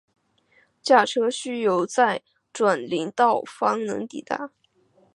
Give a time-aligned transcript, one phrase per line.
[0.81, 4.49] 驾车需由再转林道方能抵达。